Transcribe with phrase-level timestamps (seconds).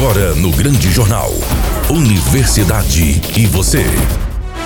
[0.00, 1.30] Agora no Grande Jornal.
[1.90, 3.84] Universidade e você.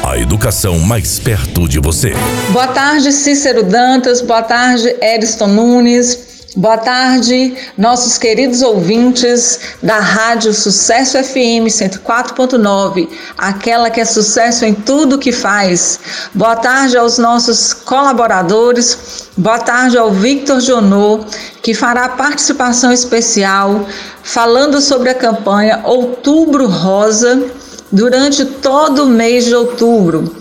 [0.00, 2.12] A educação mais perto de você.
[2.52, 4.20] Boa tarde, Cícero Dantas.
[4.20, 6.33] Boa tarde, Eriston Nunes.
[6.56, 14.72] Boa tarde, nossos queridos ouvintes da Rádio Sucesso FM 104.9, aquela que é sucesso em
[14.72, 15.98] tudo que faz.
[16.32, 19.26] Boa tarde aos nossos colaboradores.
[19.36, 21.24] Boa tarde ao Victor Jonô,
[21.60, 23.84] que fará participação especial
[24.22, 27.50] falando sobre a campanha Outubro Rosa
[27.90, 30.36] durante todo o mês de outubro.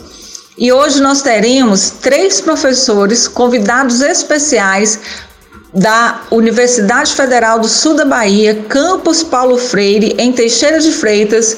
[0.55, 4.99] E hoje nós teremos três professores convidados especiais
[5.73, 11.57] da Universidade Federal do Sul da Bahia, Campus Paulo Freire, em Teixeira de Freitas,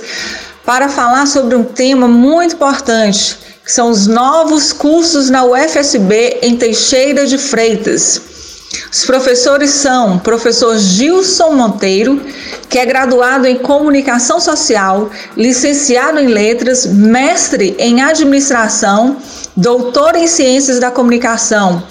[0.66, 6.56] para falar sobre um tema muito importante, que são os novos cursos na UFSB em
[6.56, 8.22] Teixeira de Freitas.
[8.92, 12.22] Os professores são professor Gilson Monteiro,
[12.70, 19.18] que é graduado em Comunicação Social, licenciado em Letras, mestre em Administração,
[19.56, 21.84] doutor em Ciências da Comunicação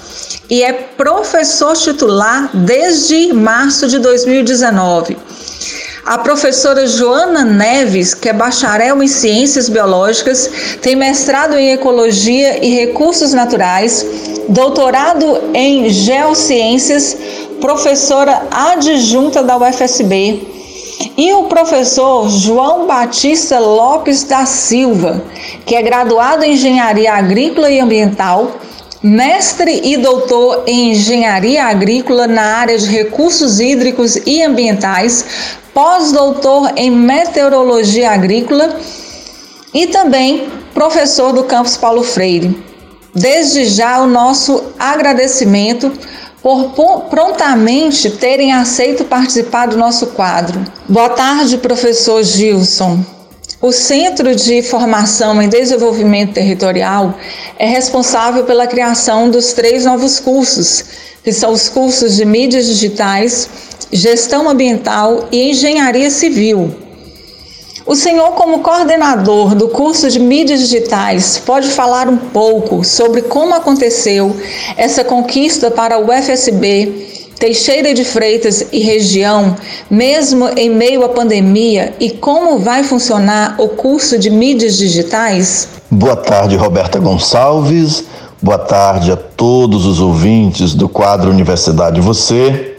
[0.50, 5.16] e é professor titular desde março de 2019.
[6.04, 10.50] A professora Joana Neves, que é bacharel em Ciências Biológicas,
[10.82, 14.04] tem mestrado em Ecologia e Recursos Naturais,
[14.50, 17.16] doutorado em Geociências,
[17.58, 20.46] professora adjunta da UFSB.
[21.16, 25.22] E o professor João Batista Lopes da Silva,
[25.64, 28.52] que é graduado em Engenharia Agrícola e Ambiental,
[29.04, 35.26] mestre e doutor em engenharia agrícola na área de recursos hídricos e ambientais,
[35.74, 38.80] pós-doutor em meteorologia agrícola
[39.74, 42.56] e também professor do campus Paulo Freire.
[43.14, 45.92] Desde já o nosso agradecimento
[46.42, 50.64] por prontamente terem aceito participar do nosso quadro.
[50.88, 53.13] Boa tarde, professor Gilson.
[53.64, 57.14] O Centro de Formação em Desenvolvimento Territorial
[57.58, 60.84] é responsável pela criação dos três novos cursos,
[61.24, 63.48] que são os cursos de mídias digitais,
[63.90, 66.76] gestão ambiental e engenharia civil.
[67.86, 73.54] O senhor, como coordenador do curso de mídias digitais, pode falar um pouco sobre como
[73.54, 74.36] aconteceu
[74.76, 79.56] essa conquista para o UFSB Teixeira de Freitas e região,
[79.90, 85.68] mesmo em meio à pandemia, e como vai funcionar o curso de mídias digitais?
[85.90, 88.04] Boa tarde, Roberta Gonçalves.
[88.40, 92.76] Boa tarde a todos os ouvintes do quadro Universidade Você,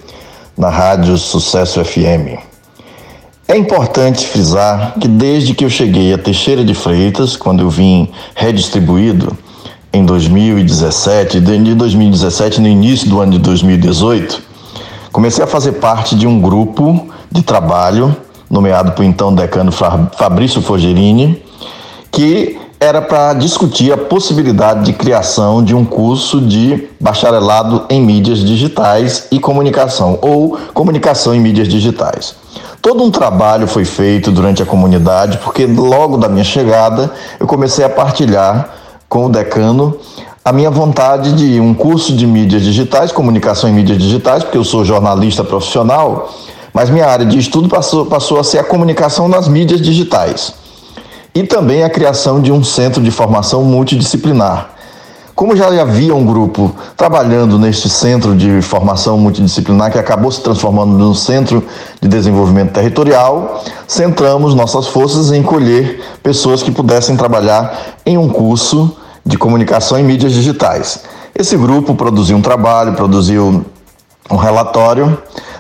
[0.57, 2.39] na Rádio Sucesso FM.
[3.47, 8.09] É importante frisar que desde que eu cheguei a Teixeira de Freitas, quando eu vim
[8.35, 9.37] redistribuído
[9.93, 14.41] em 2017, de 2017 no início do ano de 2018,
[15.15, 18.13] comecei a fazer parte de um grupo de trabalho
[18.49, 21.41] nomeado por então decano Fabrício Fogerini,
[22.11, 28.39] que era para discutir a possibilidade de criação de um curso de bacharelado em mídias
[28.39, 32.35] digitais e comunicação, ou comunicação em mídias digitais.
[32.81, 37.09] Todo um trabalho foi feito durante a comunidade, porque logo da minha chegada
[37.39, 38.69] eu comecei a partilhar
[39.07, 39.97] com o decano
[40.47, 44.63] a minha vontade de um curso de mídias digitais, comunicação em mídias digitais, porque eu
[44.63, 46.31] sou jornalista profissional,
[46.71, 50.53] mas minha área de estudo passou, passou a ser a comunicação nas mídias digitais.
[51.33, 54.69] E também a criação de um centro de formação multidisciplinar.
[55.33, 60.95] Como já havia um grupo trabalhando neste centro de formação multidisciplinar, que acabou se transformando
[60.95, 61.63] num centro
[61.99, 68.95] de desenvolvimento territorial, centramos nossas forças em colher pessoas que pudessem trabalhar em um curso
[69.25, 71.03] de comunicação em mídias digitais.
[71.33, 73.65] Esse grupo produziu um trabalho, produziu
[74.29, 75.17] um relatório,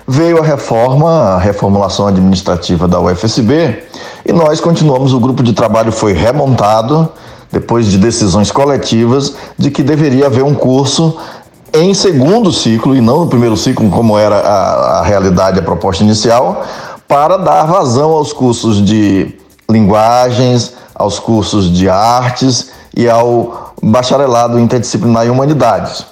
[0.07, 3.83] veio a reforma, a reformulação administrativa da UFSB
[4.25, 5.13] e nós continuamos.
[5.13, 7.09] O grupo de trabalho foi remontado
[7.51, 11.17] depois de decisões coletivas de que deveria haver um curso
[11.73, 16.03] em segundo ciclo e não no primeiro ciclo, como era a, a realidade, a proposta
[16.03, 16.63] inicial,
[17.07, 19.35] para dar vazão aos cursos de
[19.69, 26.05] linguagens, aos cursos de artes e ao bacharelado interdisciplinar em humanidades.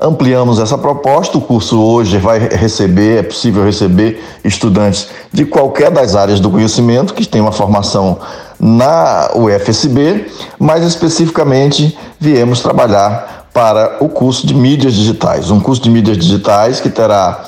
[0.00, 6.16] Ampliamos essa proposta, o curso hoje vai receber, é possível receber estudantes de qualquer das
[6.16, 8.18] áreas do conhecimento que tem uma formação
[8.58, 10.26] na UFSB,
[10.58, 16.80] mas especificamente viemos trabalhar para o curso de mídias digitais, um curso de mídias digitais
[16.80, 17.44] que terá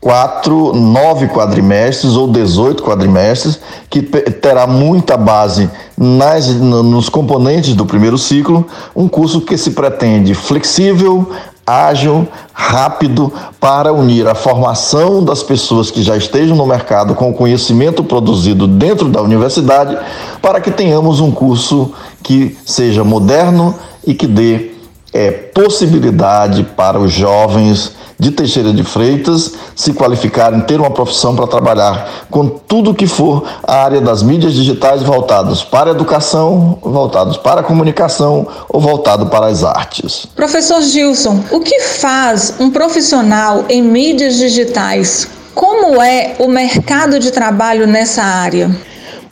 [0.00, 3.60] quatro, nove quadrimestres ou 18 quadrimestres,
[3.90, 8.66] que terá muita base nas, nos componentes do primeiro ciclo,
[8.96, 11.30] um curso que se pretende flexível,
[11.66, 13.30] ágil, rápido,
[13.60, 18.66] para unir a formação das pessoas que já estejam no mercado com o conhecimento produzido
[18.66, 19.98] dentro da universidade,
[20.40, 21.92] para que tenhamos um curso
[22.22, 23.74] que seja moderno
[24.06, 24.69] e que dê
[25.12, 31.46] é, possibilidade para os jovens de Teixeira de Freitas se qualificarem, ter uma profissão para
[31.46, 37.38] trabalhar com tudo que for a área das mídias digitais voltados para a educação, voltados
[37.38, 40.26] para a comunicação ou voltado para as artes.
[40.36, 45.26] Professor Gilson, o que faz um profissional em mídias digitais?
[45.54, 48.70] Como é o mercado de trabalho nessa área?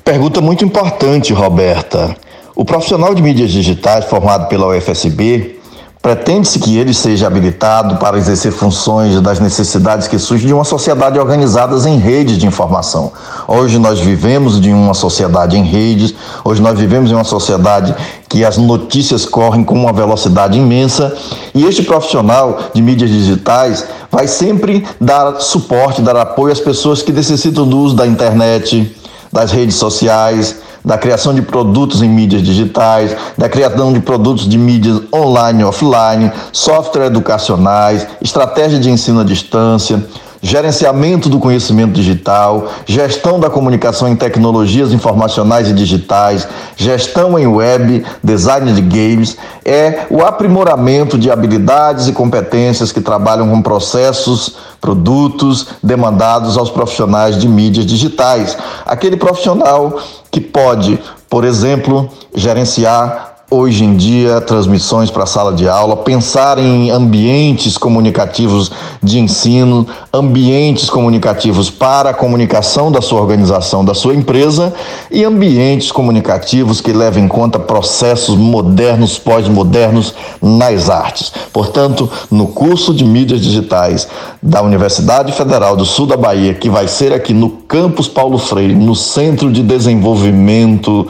[0.03, 2.17] Pergunta muito importante, Roberta.
[2.57, 5.58] O profissional de mídias digitais formado pela UFSB
[6.01, 11.19] Pretende-se que ele seja habilitado para exercer funções das necessidades que surgem de uma sociedade
[11.19, 13.13] organizada em redes de informação.
[13.49, 16.15] Hoje nós vivemos de uma sociedade em redes,
[16.45, 17.95] hoje nós vivemos em uma sociedade
[18.29, 21.17] que as notícias correm com uma velocidade imensa
[21.53, 27.13] e este profissional de mídias digitais vai sempre dar suporte, dar apoio às pessoas que
[27.13, 28.97] necessitam do uso da internet,
[29.33, 34.59] das redes sociais, da criação de produtos em mídias digitais, da criação de produtos de
[34.59, 40.03] mídias online e offline, software educacionais, estratégia de ensino à distância,
[40.41, 46.47] gerenciamento do conhecimento digital, gestão da comunicação em tecnologias informacionais e digitais,
[46.77, 53.49] gestão em web, design de games, é o aprimoramento de habilidades e competências que trabalham
[53.49, 58.57] com processos, produtos demandados aos profissionais de mídias digitais.
[58.87, 59.99] Aquele profissional
[60.31, 60.99] que pode,
[61.29, 68.71] por exemplo, gerenciar hoje em dia transmissões para sala de aula, pensar em ambientes comunicativos
[69.03, 74.75] de ensino, ambientes comunicativos para a comunicação da sua organização, da sua empresa
[75.11, 81.33] e ambientes comunicativos que levem em conta processos modernos, pós-modernos nas artes.
[81.51, 84.07] Portanto, no curso de mídias digitais
[84.43, 88.75] da Universidade Federal do Sul da Bahia, que vai ser aqui no campus Paulo Freire,
[88.75, 91.07] no Centro de Desenvolvimento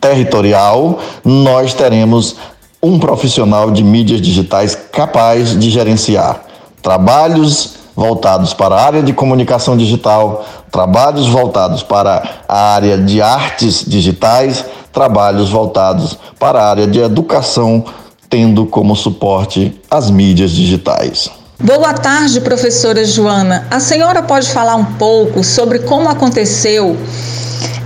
[0.00, 2.36] territorial, nós teremos
[2.82, 6.44] um profissional de mídias digitais capaz de gerenciar
[6.82, 13.84] trabalhos voltados para a área de comunicação digital, trabalhos voltados para a área de artes
[13.86, 17.84] digitais, trabalhos voltados para a área de educação,
[18.28, 21.30] tendo como suporte as mídias digitais.
[21.62, 23.66] Boa tarde, professora Joana.
[23.70, 26.96] A senhora pode falar um pouco sobre como aconteceu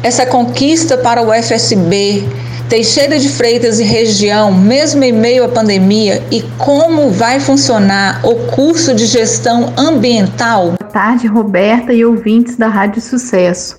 [0.04, 2.28] essa conquista para o FSB,
[2.68, 8.34] Teixeira de Freitas e região, mesmo em meio à pandemia, e como vai funcionar o
[8.54, 10.74] curso de gestão ambiental?
[10.78, 13.78] Boa tarde, Roberta e ouvintes da Rádio Sucesso.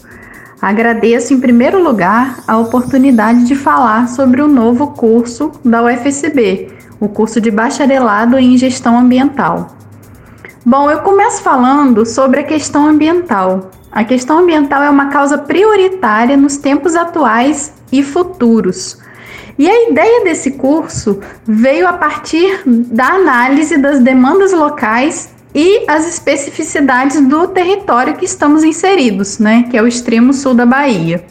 [0.60, 6.70] Agradeço em primeiro lugar a oportunidade de falar sobre o novo curso da UFSB,
[7.00, 9.76] o curso de bacharelado em gestão ambiental.
[10.66, 13.70] Bom, eu começo falando sobre a questão ambiental.
[13.96, 19.00] A questão ambiental é uma causa prioritária nos tempos atuais e futuros.
[19.58, 26.06] E a ideia desse curso veio a partir da análise das demandas locais e as
[26.10, 31.24] especificidades do território que estamos inseridos, né, que é o extremo sul da Bahia.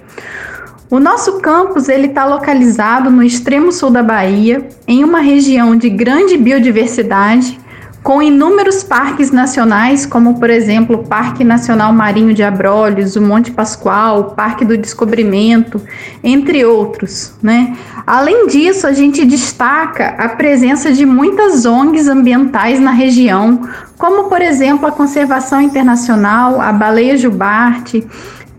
[0.88, 5.90] O nosso campus ele está localizado no extremo sul da Bahia, em uma região de
[5.90, 7.60] grande biodiversidade,
[8.04, 13.50] com inúmeros parques nacionais, como por exemplo o Parque Nacional Marinho de Abrolhos, o Monte
[13.50, 15.80] Pascoal, o Parque do Descobrimento,
[16.22, 17.32] entre outros.
[17.42, 17.74] Né?
[18.06, 24.42] Além disso, a gente destaca a presença de muitas ONGs ambientais na região, como por
[24.42, 28.06] exemplo a Conservação Internacional, a Baleia Jubarte.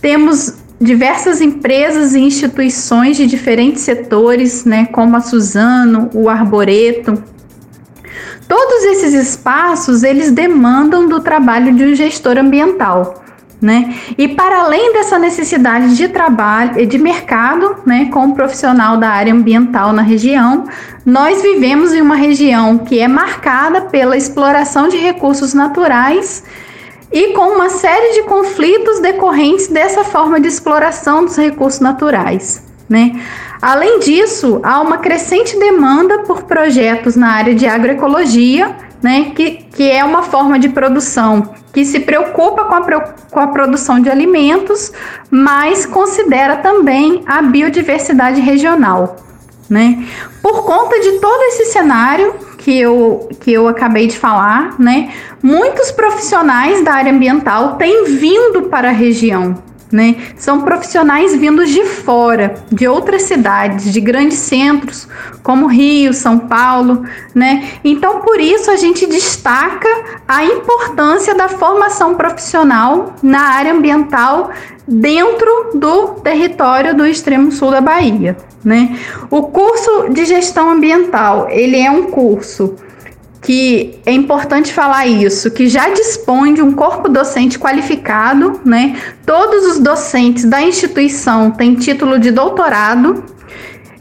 [0.01, 7.23] Temos diversas empresas e instituições de diferentes setores, né, como a Suzano, o Arboreto,
[8.47, 13.23] Todos esses espaços, eles demandam do trabalho de um gestor ambiental.
[13.61, 13.95] Né?
[14.17, 19.33] E para além dessa necessidade de trabalho, de mercado, né, com um profissional da área
[19.33, 20.65] ambiental na região,
[21.05, 26.43] nós vivemos em uma região que é marcada pela exploração de recursos naturais
[27.11, 32.63] e com uma série de conflitos decorrentes dessa forma de exploração dos recursos naturais.
[32.87, 33.19] Né?
[33.61, 39.89] Além disso, há uma crescente demanda por projetos na área de agroecologia, né, que, que
[39.89, 44.91] é uma forma de produção que se preocupa com a, com a produção de alimentos,
[45.29, 49.17] mas considera também a biodiversidade regional.
[49.69, 50.05] Né?
[50.41, 55.91] Por conta de todo esse cenário que eu, que eu acabei de falar, né, muitos
[55.91, 59.55] profissionais da área ambiental têm vindo para a região
[59.91, 60.15] né?
[60.35, 65.07] São profissionais vindos de fora, de outras cidades, de grandes centros,
[65.43, 67.69] como Rio, São Paulo, né?
[67.83, 69.87] Então, por isso a gente destaca
[70.27, 74.51] a importância da formação profissional na área ambiental
[74.87, 78.97] dentro do território do extremo sul da Bahia, né?
[79.29, 82.75] O curso de gestão ambiental, ele é um curso
[83.45, 88.99] que é importante falar isso, que já dispõe de um corpo docente qualificado, né?
[89.23, 93.23] Todos os docentes da instituição têm título de doutorado.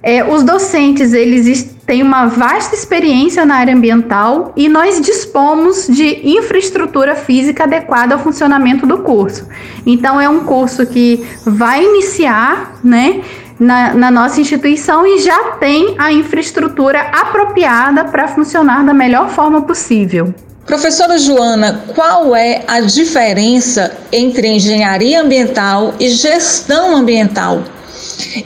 [0.03, 6.27] É, os docentes eles têm uma vasta experiência na área ambiental e nós dispomos de
[6.27, 9.47] infraestrutura física adequada ao funcionamento do curso.
[9.85, 13.21] Então é um curso que vai iniciar, né?
[13.59, 19.63] Na, na nossa instituição e já tem a infraestrutura apropriada para funcionar da melhor forma
[19.63, 20.35] possível.
[20.67, 27.63] Professora Joana, qual é a diferença entre engenharia ambiental e gestão ambiental?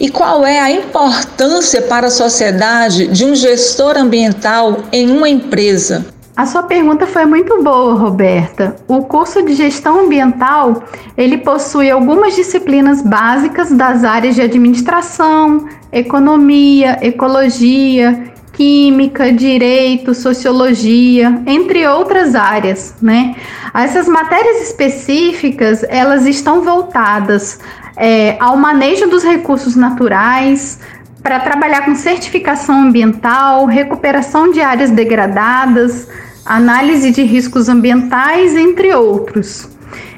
[0.01, 6.07] E qual é a importância para a sociedade de um gestor ambiental em uma empresa?
[6.39, 8.77] A sua pergunta foi muito boa, Roberta.
[8.87, 10.85] O curso de gestão ambiental,
[11.17, 21.85] ele possui algumas disciplinas básicas das áreas de administração, economia, ecologia, química, direito, sociologia, entre
[21.89, 23.35] outras áreas, né?
[23.75, 27.59] Essas matérias específicas, elas estão voltadas
[27.97, 30.79] é, ao manejo dos recursos naturais,
[31.21, 36.09] para trabalhar com certificação ambiental, recuperação de áreas degradadas,
[36.49, 39.69] análise de riscos ambientais, entre outros.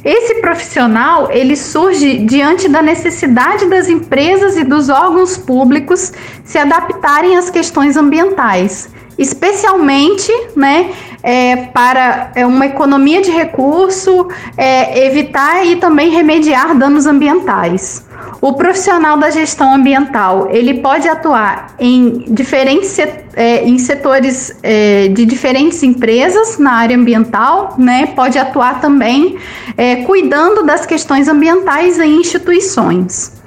[0.05, 7.37] Esse profissional, ele surge diante da necessidade das empresas e dos órgãos públicos se adaptarem
[7.37, 10.91] às questões ambientais, especialmente, né,
[11.23, 18.07] é, para é, uma economia de recurso, é, evitar e também remediar danos ambientais.
[18.41, 22.99] O profissional da gestão ambiental ele pode atuar em diferentes
[23.35, 28.07] é, em setores é, de diferentes empresas na área ambiental, né?
[28.07, 29.37] Pode atuar também
[29.77, 33.40] é, cuidando das questões ambientais em instituições.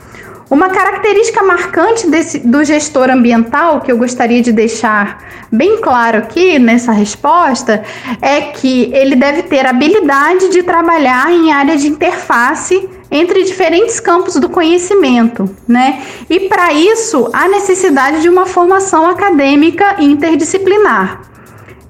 [0.50, 6.60] Uma característica marcante desse, do gestor ambiental, que eu gostaria de deixar bem claro aqui
[6.60, 7.84] nessa resposta,
[8.22, 14.36] é que ele deve ter habilidade de trabalhar em área de interface entre diferentes campos
[14.36, 16.02] do conhecimento, né?
[16.30, 21.22] E para isso, há necessidade de uma formação acadêmica interdisciplinar.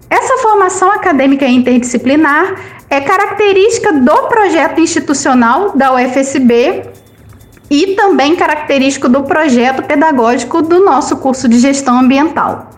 [0.09, 2.55] Essa formação acadêmica interdisciplinar
[2.89, 6.83] é característica do projeto institucional da UFSB
[7.73, 12.69] e também característico do projeto pedagógico do nosso curso de gestão ambiental.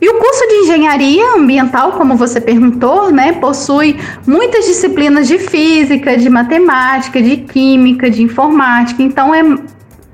[0.00, 3.96] E o curso de engenharia ambiental, como você perguntou, né, possui
[4.26, 9.42] muitas disciplinas de física, de matemática, de química, de informática, então é,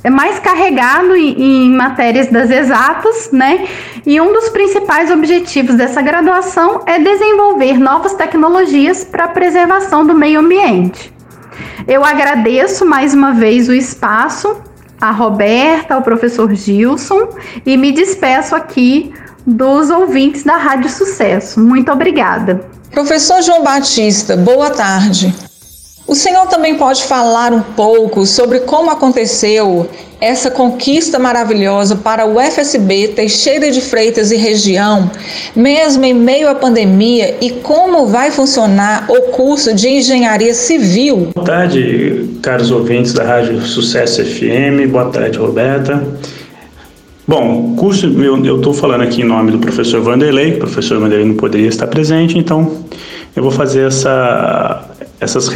[0.05, 3.67] é mais carregado em, em matérias das exatas, né?
[4.05, 10.15] E um dos principais objetivos dessa graduação é desenvolver novas tecnologias para a preservação do
[10.15, 11.11] meio ambiente.
[11.91, 14.59] Eu agradeço mais uma vez o espaço,
[15.01, 17.31] a Roberta, ao professor Gilson
[17.67, 19.13] e me despeço aqui
[19.45, 21.59] dos ouvintes da Rádio Sucesso.
[21.59, 22.65] Muito obrigada.
[22.93, 25.35] Professor João Batista, boa tarde.
[26.07, 29.91] O senhor também pode falar um pouco sobre como aconteceu
[30.21, 35.11] essa conquista maravilhosa para o FSB Teixeira de Freitas e região,
[35.57, 41.31] mesmo em meio à pandemia, e como vai funcionar o curso de Engenharia Civil?
[41.35, 44.91] Boa tarde, caros ouvintes da Rádio Sucesso FM.
[44.91, 46.03] Boa tarde, Roberta.
[47.27, 51.37] Bom, curso, eu estou falando aqui em nome do professor Vanderlei, o professor Vanderlei não
[51.37, 52.85] poderia estar presente, então
[53.37, 54.85] eu vou fazer essa,
[55.21, 55.49] essas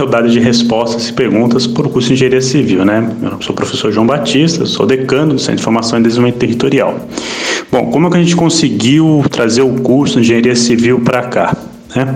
[0.00, 3.10] rodada de respostas e perguntas por curso de Engenharia Civil, né?
[3.22, 7.00] Eu sou o professor João Batista, sou decano do Centro de Informação e Desenvolvimento Territorial.
[7.70, 11.56] Bom, como é que a gente conseguiu trazer o curso de Engenharia Civil para cá?
[11.94, 12.14] Né?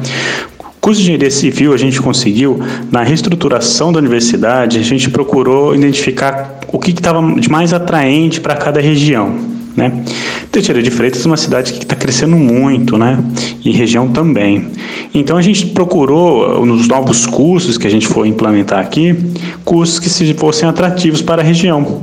[0.59, 2.61] O curso de Engenharia Civil a gente conseguiu,
[2.91, 8.55] na reestruturação da universidade, a gente procurou identificar o que estava de mais atraente para
[8.55, 9.50] cada região.
[9.77, 10.05] Né?
[10.51, 13.23] Teixeira de Freitas é uma cidade que está crescendo muito, né?
[13.65, 14.69] E região também.
[15.15, 19.17] Então a gente procurou, nos novos cursos que a gente for implementar aqui,
[19.65, 22.03] cursos que fossem atrativos para a região,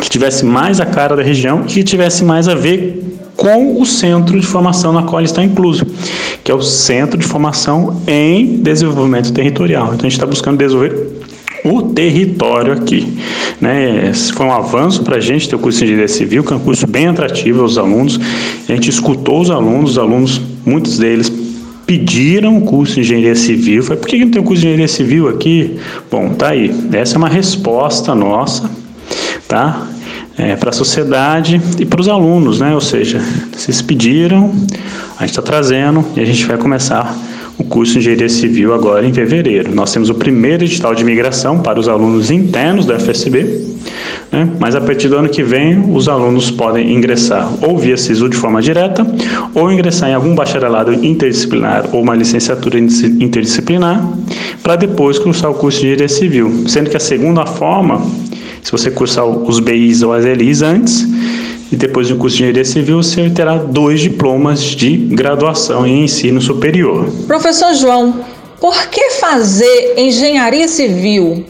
[0.00, 3.02] que tivesse mais a cara da região e que tivesse mais a ver
[3.36, 5.86] com o centro de formação na qual ele está incluso,
[6.42, 9.88] que é o Centro de Formação em Desenvolvimento Territorial.
[9.88, 11.15] Então a gente está buscando desenvolver
[11.74, 13.16] o território aqui.
[13.60, 14.12] Né?
[14.34, 16.60] Foi um avanço para a gente ter o curso de Engenharia Civil, que é um
[16.60, 18.20] curso bem atrativo aos alunos.
[18.68, 21.30] A gente escutou os alunos, os alunos, muitos deles
[21.86, 23.82] pediram o curso de engenharia civil.
[23.82, 25.76] Foi por que não tem o curso de engenharia civil aqui?
[26.10, 26.74] Bom, tá aí.
[26.92, 28.68] Essa é uma resposta nossa,
[29.46, 29.86] tá?
[30.36, 32.74] É, para a sociedade e para os alunos, né?
[32.74, 33.22] Ou seja,
[33.56, 34.52] vocês pediram,
[35.16, 37.16] a gente está trazendo e a gente vai começar
[37.58, 39.74] o curso de Engenharia Civil agora em fevereiro.
[39.74, 43.42] Nós temos o primeiro edital de migração para os alunos internos da FSB,
[44.30, 44.48] né?
[44.58, 48.36] mas a partir do ano que vem os alunos podem ingressar ou via SISU de
[48.36, 49.06] forma direta,
[49.54, 54.06] ou ingressar em algum bacharelado interdisciplinar ou uma licenciatura interdisciplinar,
[54.62, 56.68] para depois cursar o curso de Engenharia Civil.
[56.68, 58.04] Sendo que a segunda forma,
[58.62, 61.06] se você cursar os BIs ou as LIs antes,
[61.70, 66.40] e depois do curso de engenharia civil você terá dois diplomas de graduação em ensino
[66.40, 67.08] superior.
[67.26, 68.24] Professor João,
[68.60, 71.44] por que fazer engenharia civil?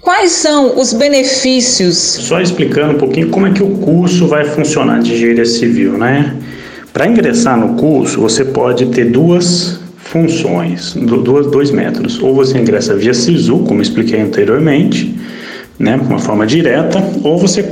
[0.00, 1.96] Quais são os benefícios?
[1.96, 6.36] Só explicando um pouquinho como é que o curso vai funcionar de engenharia civil, né?
[6.92, 12.22] Para ingressar no curso, você pode ter duas funções, dois, dois métodos.
[12.22, 15.18] Ou você ingressa via SISU, como expliquei anteriormente,
[15.78, 17.62] né, de uma forma direta, ou você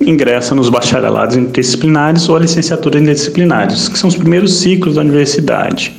[0.00, 5.94] ingressa nos bacharelados interdisciplinares ou a licenciatura interdisciplinares, que são os primeiros ciclos da universidade,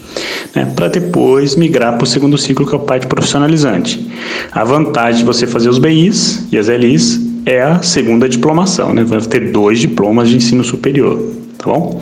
[0.56, 4.08] né, para depois migrar para o segundo ciclo, que é o parte profissionalizante.
[4.52, 9.04] A vantagem de você fazer os BIs e as LIs é a segunda diplomação, né,
[9.04, 11.20] vai ter dois diplomas de ensino superior,
[11.58, 12.02] tá bom?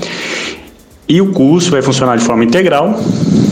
[1.08, 3.00] E o curso vai funcionar de forma integral,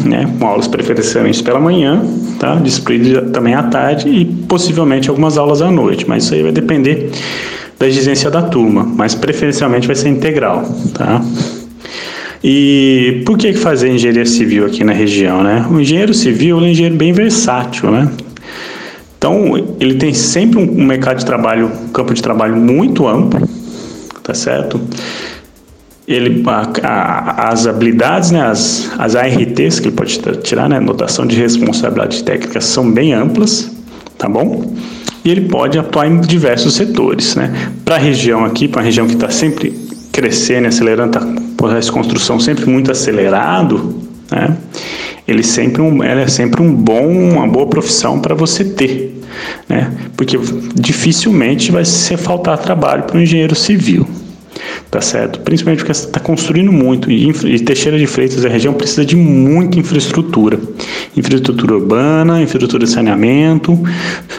[0.04, 2.04] né, com aulas preferencialmente pela manhã,
[2.40, 6.52] tá, distribuído também à tarde e possivelmente algumas aulas à noite, mas isso aí vai
[6.52, 7.12] depender
[7.84, 10.64] da exigência da turma, mas preferencialmente vai ser integral,
[10.94, 11.22] tá?
[12.42, 15.66] E por que fazer engenharia civil aqui na região, né?
[15.70, 18.10] O engenheiro civil é um engenheiro bem versátil, né?
[19.18, 23.46] Então, ele tem sempre um mercado de trabalho, um campo de trabalho muito amplo,
[24.22, 24.80] tá certo?
[26.08, 31.26] Ele, a, a, as habilidades, né, as, as ARTs que ele pode tirar, né, notação
[31.26, 33.70] de responsabilidade técnica, são bem amplas,
[34.24, 34.74] tá bom?
[35.26, 37.36] e ele pode atuar em diversos setores.
[37.36, 37.72] Né?
[37.84, 39.72] Para a região aqui, para a região que está sempre
[40.12, 44.58] crescendo, acelerando, está processo de construção sempre muito acelerado, né?
[45.28, 49.22] ele sempre um, ela é sempre um bom, uma boa profissão para você ter,
[49.68, 49.92] né?
[50.16, 50.38] porque
[50.76, 54.08] dificilmente vai ser faltar trabalho para um engenheiro civil
[54.94, 55.40] tá certo?
[55.40, 59.80] Principalmente porque está construindo muito e, e Teixeira de Freitas, a região precisa de muita
[59.80, 60.60] infraestrutura,
[61.18, 63.76] infraestrutura urbana, infraestrutura de saneamento,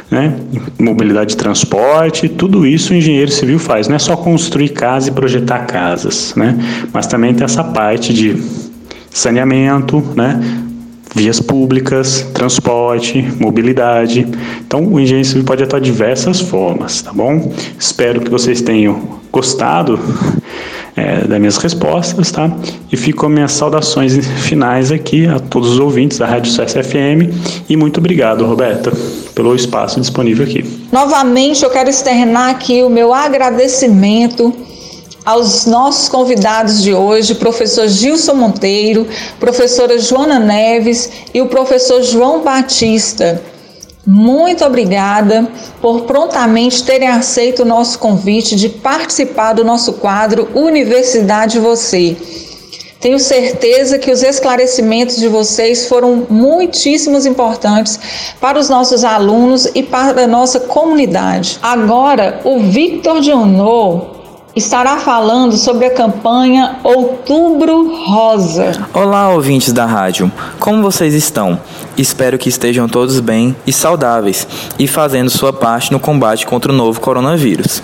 [0.08, 0.36] né?
[0.78, 3.88] mobilidade de transporte, tudo isso o engenheiro civil faz.
[3.88, 6.56] Não é só construir casas e projetar casas, né?
[6.92, 8.40] Mas também tem essa parte de
[9.10, 10.40] saneamento, né?
[11.14, 14.26] Vias públicas, transporte, mobilidade.
[14.66, 17.52] Então, o engenheiro civil pode atuar de diversas formas, tá bom?
[17.78, 19.98] Espero que vocês tenham gostado
[20.96, 22.50] é, das minhas respostas, tá?
[22.90, 27.32] E fico minhas saudações finais aqui a todos os ouvintes da Rádio Sucesso FM
[27.68, 28.92] e muito obrigado, Roberta,
[29.34, 30.64] pelo espaço disponível aqui.
[30.92, 34.52] Novamente, eu quero externar aqui o meu agradecimento
[35.24, 39.06] aos nossos convidados de hoje, professor Gilson Monteiro,
[39.40, 43.42] professora Joana Neves e o professor João Batista.
[44.06, 45.48] Muito obrigada
[45.80, 52.14] por prontamente terem aceito o nosso convite de participar do nosso quadro Universidade Você.
[53.00, 57.98] Tenho certeza que os esclarecimentos de vocês foram muitíssimos importantes
[58.40, 61.58] para os nossos alunos e para a nossa comunidade.
[61.62, 64.13] Agora, o Victor Dionot
[64.56, 68.86] estará falando sobre a campanha Outubro Rosa.
[68.94, 70.30] Olá, ouvintes da rádio.
[70.60, 71.58] Como vocês estão?
[71.98, 74.46] Espero que estejam todos bem e saudáveis
[74.78, 77.82] e fazendo sua parte no combate contra o novo coronavírus.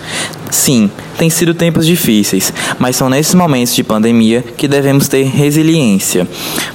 [0.49, 6.27] Sim, tem sido tempos difíceis, mas são nesses momentos de pandemia que devemos ter resiliência,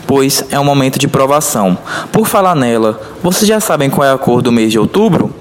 [0.07, 1.77] pois é um momento de provação.
[2.13, 5.35] Por falar nela, vocês já sabem qual é a cor do mês de outubro?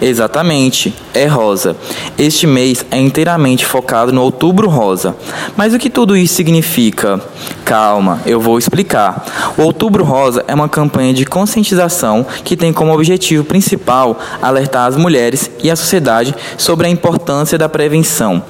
[0.00, 1.76] Exatamente, é rosa.
[2.16, 5.14] Este mês é inteiramente focado no Outubro Rosa.
[5.56, 7.20] Mas o que tudo isso significa?
[7.64, 9.24] Calma, eu vou explicar.
[9.58, 14.96] O Outubro Rosa é uma campanha de conscientização que tem como objetivo principal alertar as
[14.96, 18.42] mulheres e a sociedade sobre a importância da prevenção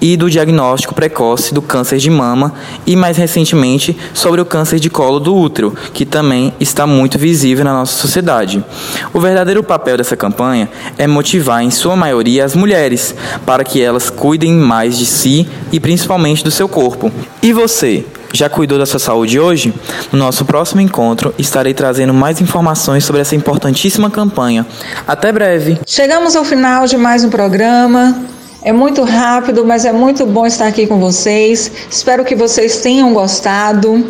[0.00, 2.54] e do diagnóstico precoce do câncer de mama
[2.86, 7.64] e, mais recentemente, sobre o câncer de colo do útero, que também está muito visível
[7.64, 8.64] na nossa sociedade.
[9.12, 14.10] O verdadeiro papel dessa campanha é motivar, em sua maioria, as mulheres para que elas
[14.10, 17.10] cuidem mais de si e principalmente do seu corpo.
[17.42, 18.04] E você?
[18.32, 19.72] Já cuidou da sua saúde hoje?
[20.12, 24.66] No nosso próximo encontro estarei trazendo mais informações sobre essa importantíssima campanha.
[25.06, 25.78] Até breve!
[25.86, 28.22] Chegamos ao final de mais um programa.
[28.62, 31.70] É muito rápido, mas é muito bom estar aqui com vocês.
[31.90, 34.04] Espero que vocês tenham gostado.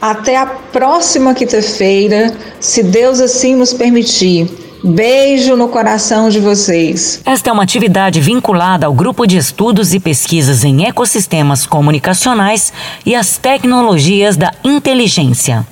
[0.00, 4.59] Até a próxima quinta-feira, se Deus assim nos permitir.
[4.82, 7.20] Beijo no coração de vocês.
[7.24, 12.72] Esta é uma atividade vinculada ao grupo de estudos e pesquisas em ecossistemas comunicacionais
[13.04, 15.66] e as tecnologias da inteligência.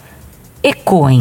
[0.62, 1.20] ECOEM.